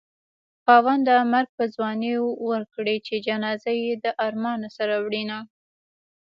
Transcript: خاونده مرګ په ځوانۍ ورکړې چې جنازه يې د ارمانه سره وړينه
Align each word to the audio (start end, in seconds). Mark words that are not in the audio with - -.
خاونده 0.63 1.15
مرګ 1.33 1.49
په 1.57 1.63
ځوانۍ 1.73 2.13
ورکړې 2.49 2.95
چې 3.07 3.15
جنازه 3.27 3.71
يې 3.83 3.93
د 4.03 4.05
ارمانه 4.27 4.67
سره 4.77 4.93
وړينه 5.03 5.37